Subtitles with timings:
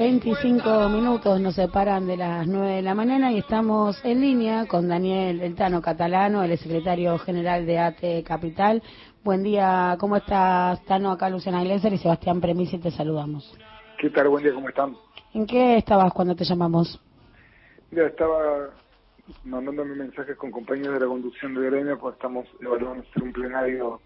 [0.00, 4.88] 25 minutos nos separan de las 9 de la mañana y estamos en línea con
[4.88, 8.82] Daniel Eltano Catalano, el secretario general de ATE Capital.
[9.22, 11.10] Buen día, ¿cómo estás, Tano?
[11.12, 13.54] Acá Luciana Iglesias y Sebastián Premisi, te saludamos.
[13.98, 14.30] ¿Qué tal?
[14.30, 14.96] Buen día, ¿cómo están?
[15.34, 16.98] ¿En qué estabas cuando te llamamos?
[17.90, 18.70] Mira, estaba
[19.44, 24.00] mandándome mensajes con compañeros de la conducción de gremio, pues estamos evaluando hacer un plenario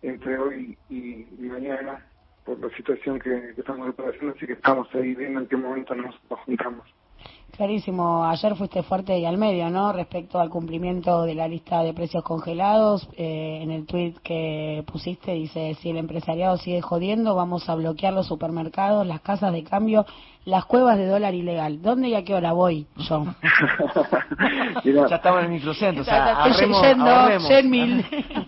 [0.00, 2.06] entre hoy y mañana
[2.44, 6.14] por la situación que, estamos operación, así que estamos ahí viendo en qué momento nos,
[6.44, 6.86] juntamos.
[7.56, 9.92] Clarísimo, ayer fuiste fuerte y al medio, ¿no?
[9.92, 15.32] Respecto al cumplimiento de la lista de precios congelados, eh, en el tweet que pusiste
[15.32, 20.06] dice, si el empresariado sigue jodiendo, vamos a bloquear los supermercados, las casas de cambio,
[20.44, 21.82] las cuevas de dólar ilegal.
[21.82, 23.24] ¿Dónde y a qué hora voy yo?
[24.84, 26.44] ya estamos en el microcentro, o sea,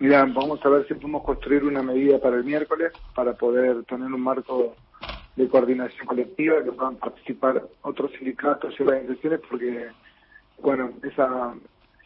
[0.00, 4.06] Mira, vamos a ver si podemos construir una medida para el miércoles para poder tener
[4.06, 4.76] un marco
[5.34, 9.90] de coordinación colectiva que puedan participar otros sindicatos y organizaciones porque,
[10.58, 11.52] bueno, esa,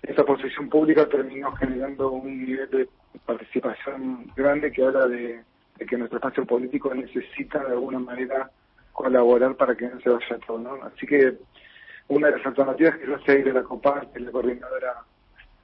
[0.02, 2.89] esa posición pública terminó generando un nivel de
[3.27, 5.45] participación grande que habla de,
[5.86, 8.50] que nuestro espacio político necesita de alguna manera
[8.92, 10.83] colaborar para que no se vaya todo, ¿no?
[10.84, 11.39] Así que
[12.08, 15.05] una de las alternativas que yo sé de la COPAR, que es la coordinadora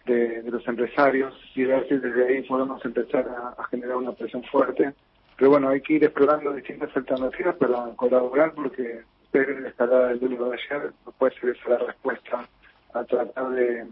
[0.08, 4.92] de, los empresarios y ver si desde ahí podemos empezar a, generar una presión fuerte.
[5.36, 10.20] Pero bueno, hay que ir explorando distintas alternativas para colaborar porque ver la escalada del
[10.20, 12.48] dólar de ayer no puede ser esa la respuesta
[12.94, 13.86] a tratar de,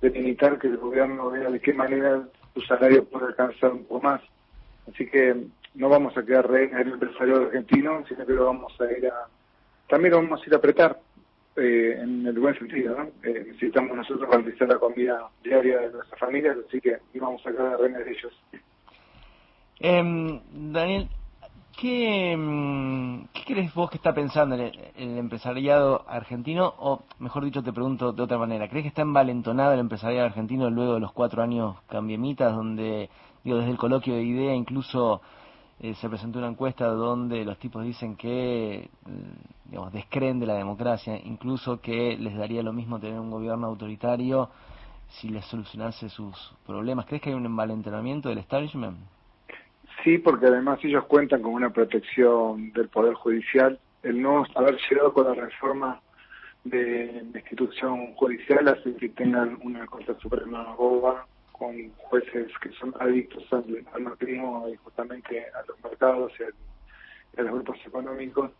[0.00, 2.22] limitar que el gobierno vea de qué manera
[2.54, 4.20] su salario puede alcanzar un poco más.
[4.92, 5.36] Así que
[5.74, 9.06] no vamos a quedar rey en el empresario argentino, sino que lo vamos a ir
[9.06, 9.26] a...
[9.88, 10.98] También lo vamos a ir a apretar
[11.58, 13.04] eh, en el buen sentido, ¿no?
[13.22, 17.80] Eh, necesitamos nosotros garantizar la comida diaria de nuestras familias, así que íbamos a quedar
[17.80, 18.32] reines de ellos.
[19.80, 21.08] Eh, Daniel,
[21.80, 26.74] ¿qué, mm, ¿qué crees vos que está pensando el, el, empresariado argentino?
[26.78, 30.70] O, mejor dicho, te pregunto de otra manera, ¿crees que está envalentonado el empresariado argentino
[30.70, 33.10] luego de los cuatro años cambiemitas, donde,
[33.44, 35.20] digo, desde el coloquio de idea incluso
[35.80, 40.54] eh, se presentó una encuesta donde los tipos dicen que mm, digamos, descreen de la
[40.54, 44.50] democracia, incluso que les daría lo mismo tener un gobierno autoritario
[45.08, 47.06] si les solucionase sus problemas.
[47.06, 48.98] ¿Crees que hay un envalentonamiento del establishment?
[50.04, 53.78] Sí, porque además ellos cuentan con una protección del Poder Judicial.
[54.02, 56.00] El no haber llegado con la reforma
[56.64, 62.94] de la institución judicial hace que tengan una Corte Suprema boba, con jueces que son
[63.00, 68.50] adictos al, al y justamente a los mercados y a, los grupos económicos.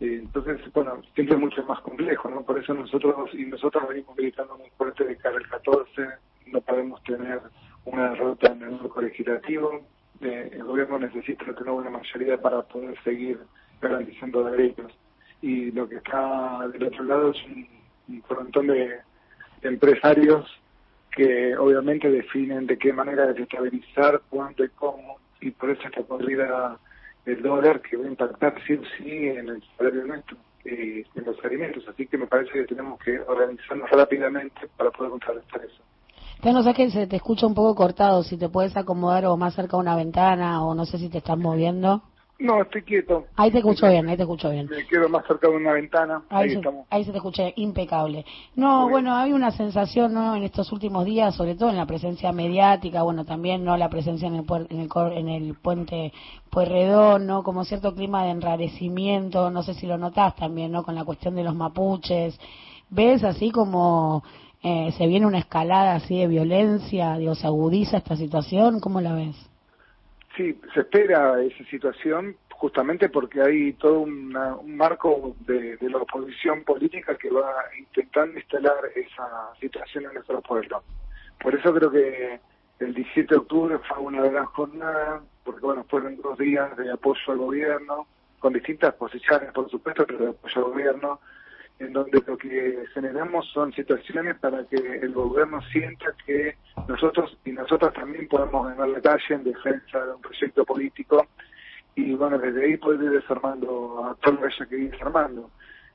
[0.00, 2.42] Entonces, bueno, siempre es mucho más complejo, ¿no?
[2.42, 6.06] Por eso nosotros y nosotros venimos gritando muy fuerte de cara al 14,
[6.46, 7.40] no podemos tener
[7.84, 9.80] una derrota en el marco legislativo,
[10.20, 13.40] eh, el gobierno necesita tener una mayoría para poder seguir
[13.80, 14.92] garantizando derechos.
[15.42, 17.68] Y lo que está del otro lado es un,
[18.08, 19.00] un montón de
[19.62, 20.48] empresarios
[21.10, 26.78] que obviamente definen de qué manera desestabilizar, cuánto y cómo, y por eso esta corrida
[27.24, 31.24] del dólar que va a impactar sí o sí en el salario nuestro, eh, en
[31.24, 31.84] los alimentos.
[31.88, 35.82] Así que me parece que tenemos que organizarnos rápidamente para poder contrarrestar eso.
[36.44, 39.54] No sé que se te escucha un poco cortado, si te puedes acomodar o más
[39.54, 42.02] cerca a una ventana o no sé si te estás moviendo.
[42.40, 43.26] No, estoy quieto.
[43.34, 44.68] Ahí te escucho bien, ahí te escucho bien.
[44.70, 46.22] Me quedo más cerca de una ventana.
[46.28, 46.86] Ahí, se, estamos.
[46.88, 48.24] Ahí se te escucha impecable.
[48.54, 50.36] No, bueno, hay una sensación, ¿no?
[50.36, 53.76] En estos últimos días, sobre todo en la presencia mediática, bueno, también, ¿no?
[53.76, 56.12] La presencia en el, en el, en el puente
[56.50, 57.42] Pueyrredón, ¿no?
[57.42, 60.84] Como cierto clima de enrarecimiento, no sé si lo notás también, ¿no?
[60.84, 62.38] Con la cuestión de los mapuches.
[62.88, 64.22] ¿Ves así como
[64.62, 68.78] eh, se viene una escalada así de violencia, digo, se agudiza esta situación?
[68.78, 69.47] ¿Cómo la ves?
[70.38, 74.30] Sí, se espera esa situación justamente porque hay todo un
[74.66, 80.84] marco de, la oposición política que va intentando instalar esa situación en nuestro pueblo.
[81.40, 82.38] Por eso creo que
[82.78, 87.20] el 17 de octubre fue una gran jornada, porque bueno, fueron dos días de apoyo
[87.26, 88.06] al gobierno,
[88.38, 91.20] con distintas posiciones, por supuesto, pero de apoyo al gobierno,
[91.78, 96.56] en donde lo que generamos son situaciones para que el gobierno sienta que
[96.88, 101.26] nosotros y nosotros también podemos ganar la calle en defensa de un proyecto político
[101.94, 105.50] y bueno, desde ahí puede ir desarmando a todo eso que ir desarmando.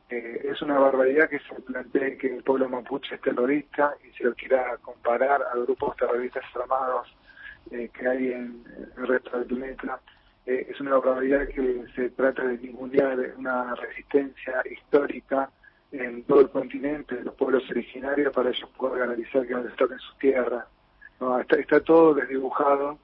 [0.09, 4.25] Eh, es una barbaridad que se plantee que el pueblo mapuche es terrorista y se
[4.25, 7.07] lo quiera comparar a grupos terroristas armados
[7.71, 8.63] eh, que hay en,
[8.97, 10.00] el resto del planeta.
[10.45, 15.50] Eh, es una barbaridad que se trata de ningunear una resistencia histórica
[15.94, 20.00] en todo el continente, los pueblos originarios, para ellos poder garantizar que no les toquen
[20.00, 20.66] sus tierras.
[21.19, 22.98] No, está, está todo desdibujado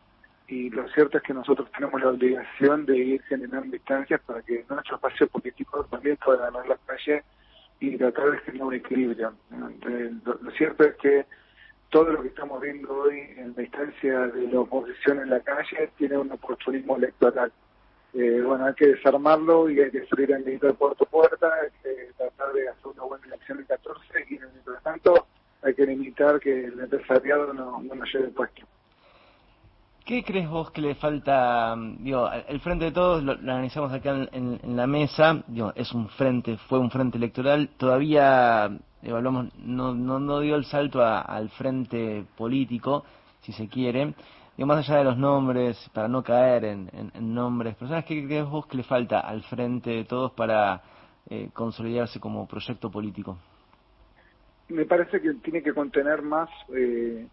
[0.48, 4.66] y lo cierto es que nosotros tenemos la obligación de ir generando instancias para que
[4.68, 7.24] nuestro espacio político también pueda ganar la calle
[7.80, 9.34] y tratar de generar un equilibrio.
[9.52, 11.26] lo, cierto es que
[11.92, 15.92] todo lo que estamos viendo hoy en la instancia de la oposición en la calle
[15.98, 17.52] tiene un oportunismo electoral.
[18.14, 21.52] Eh, bueno, hay que desarmarlo y hay que salir a militar puerta a puerta,
[21.84, 22.88] que tratar de hacer
[23.57, 25.28] el 14 y mientras tanto
[25.62, 28.66] hay que limitar que el empresariado no, no nos lleve puesto.
[30.10, 31.75] ¿Qué crees vos que le falta?
[32.00, 36.57] Digo, el Frente de Todos, lo, analizamos acá en, la mesa, digo, es un frente,
[36.68, 38.72] fue un frente electoral, todavía,
[39.04, 43.06] evaluamos, no, no, no dio el salto al frente político,
[43.42, 44.16] si se quiere.
[44.57, 48.66] Digo, más allá de los nombres, para no caer en, nombres personas, ¿qué crees vos
[48.66, 50.81] que le falta al Frente de Todos para
[51.30, 53.38] eh, consolidarse como proyecto político?
[54.70, 57.28] Me parece que tiene que contener más eh,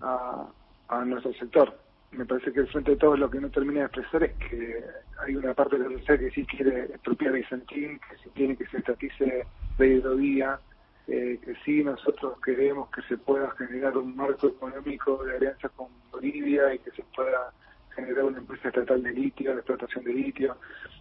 [0.00, 0.46] a,
[0.88, 1.84] a nuestro sector
[2.16, 4.84] me parece que el Frente de Todos lo que no termina de expresar es que
[5.24, 8.78] hay una parte de la que sí quiere expropiar Vicentín, que sí tiene que se
[8.78, 9.46] estatice
[9.78, 10.60] la hidrovía,
[11.08, 15.88] eh, que sí nosotros queremos que se pueda generar un marco económico de alianza con
[16.10, 17.52] Bolivia y que se pueda
[17.94, 20.56] generar una empresa estatal de litio, de explotación de litio.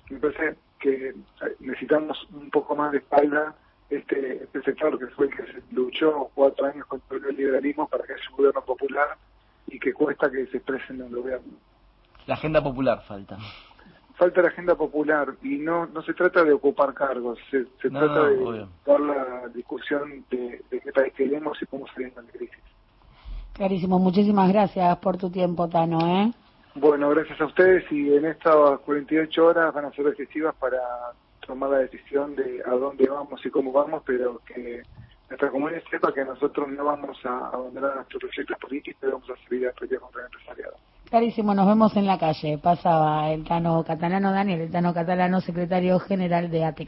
[0.10, 1.14] Me parece que
[1.60, 3.56] necesitamos un poco más de espalda
[3.90, 8.04] este, este sector que fue el que se luchó cuatro años contra el liberalismo para
[8.04, 9.18] que haya un gobierno popular
[9.68, 11.54] y que cuesta que se expresen en el gobierno.
[12.26, 13.38] La agenda popular falta.
[14.16, 18.68] Falta la agenda popular y no no se trata de ocupar cargos, se, trata de
[18.86, 22.64] dar la discusión de, qué país queremos y cómo salir de la crisis.
[23.54, 26.00] Clarísimo, muchísimas gracias por tu tiempo, Tano.
[26.08, 26.32] ¿eh?
[26.76, 30.80] Bueno, gracias a ustedes y en estas 48 horas van a ser decisivas para
[31.46, 34.82] tomar la decisión de a dónde vamos y cómo vamos, pero que
[35.30, 39.48] nuestra comunidad sepa que nosotros no vamos a abandonar nuestros proyectos políticos y vamos a
[39.48, 40.76] seguir a pelear contra el empresariado.
[41.10, 42.58] Clarísimo, nos vemos en la calle.
[42.58, 46.82] Pasaba el Tano Catalano Daniel, el Tano Catalano, secretario general de ATEC.